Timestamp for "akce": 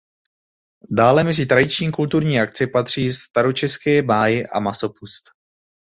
2.39-2.67